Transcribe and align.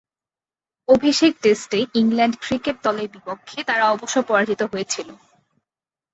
অভিষেক 0.87 1.33
টেস্টে 1.41 1.79
England 1.93 2.35
cricket 2.41 2.77
দলের 2.83 3.07
বিপক্ষে 3.09 3.59
তারা 3.63 3.85
অবশ্য 3.91 4.15
পরাজিত 4.27 4.61
হয়েছিল। 4.71 5.07